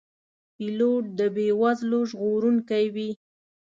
پیلوټ 0.55 1.03
د 1.19 1.21
بې 1.35 1.47
وزلو 1.61 1.99
ژغورونکی 2.09 2.85
وي. 2.95 3.09